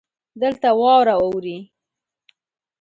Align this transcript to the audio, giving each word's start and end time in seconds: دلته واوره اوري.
دلته 0.41 0.69
واوره 0.79 1.15
اوري. 1.25 1.57